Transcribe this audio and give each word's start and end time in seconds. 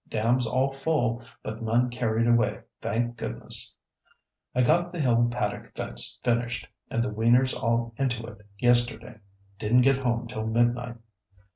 Dams 0.09 0.47
all 0.47 0.73
full, 0.73 1.21
but 1.43 1.61
none 1.61 1.91
carried 1.91 2.25
away, 2.25 2.61
thank 2.81 3.17
goodness! 3.17 3.77
"I 4.55 4.63
got 4.63 4.91
the 4.91 4.99
hill 4.99 5.27
paddock 5.29 5.75
fence 5.75 6.17
finished 6.23 6.67
and 6.89 7.03
the 7.03 7.13
weaners 7.13 7.53
all 7.53 7.93
into 7.97 8.25
it 8.25 8.41
yesterday. 8.57 9.19
Didn't 9.59 9.81
get 9.81 9.97
home 9.97 10.27
till 10.27 10.47
midnight. 10.47 10.95